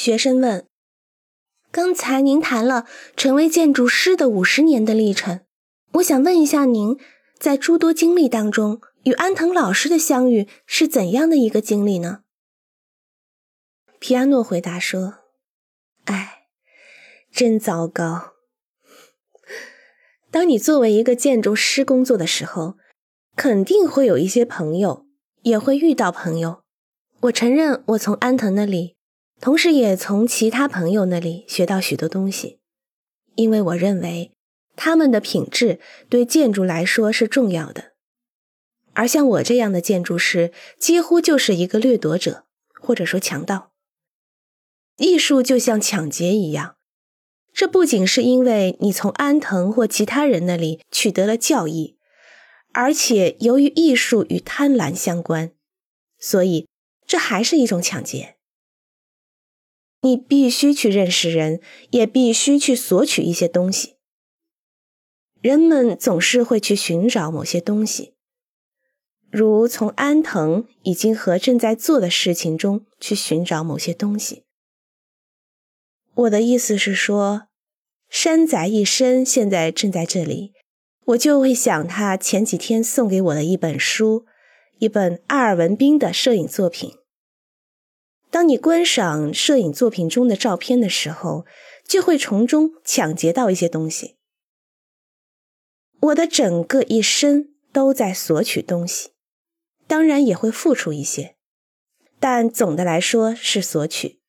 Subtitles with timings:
[0.00, 0.66] 学生问
[1.70, 2.86] ：“刚才您谈了
[3.18, 5.40] 成为建筑师的五十年的历程，
[5.92, 6.98] 我想问一下您，
[7.38, 12.22] 在诸多经历当中，与安藤老师的相遇是怎样的一个经历呢？”
[14.00, 15.16] 皮亚诺回答说
[16.06, 16.46] ：“哎，
[17.30, 18.32] 真糟糕。
[20.30, 22.78] 当你作为一个建筑师工作的时候，
[23.36, 25.04] 肯定会有一些朋友，
[25.42, 26.62] 也会遇到朋友。
[27.24, 28.96] 我承认，我从安藤那里。”
[29.40, 32.60] 同时，也从其他朋友那里学到许多东西，
[33.36, 34.32] 因为我认为
[34.76, 37.92] 他们的品质对建筑来说是重要的。
[38.92, 42.44] 而像我这样的建筑师，几乎就是一个掠夺者，
[42.82, 43.72] 或者说强盗。
[44.98, 46.76] 艺术就像抢劫一样，
[47.54, 51.96] 这不仅是因为你从安藤或其他人那里取得了教义，
[52.72, 55.52] 而且由于艺术与贪婪相关，
[56.18, 56.68] 所以
[57.06, 58.36] 这还是一种抢劫。
[60.02, 63.96] 你必须去认识人，也必须去索取一些东西。
[65.40, 68.14] 人们总是会去寻找某些东西，
[69.30, 74.44] 如从安藤已经和正在做的事情中去寻找某些东西。
[76.14, 77.48] 我的意思是说，
[78.08, 80.52] 山仔一生现在正在这里，
[81.06, 84.26] 我就会想他前几天送给我的一本书，
[84.78, 86.99] 一本阿尔文宾的摄影作品。
[88.30, 91.44] 当你观赏摄影作品中的照片的时候，
[91.84, 94.16] 就会从中抢劫到一些东西。
[96.00, 99.10] 我的整个一生都在索取东西，
[99.88, 101.36] 当然也会付出一些，
[102.20, 104.19] 但总的来说是索取。